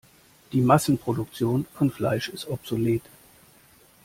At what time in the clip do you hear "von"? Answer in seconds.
1.75-1.91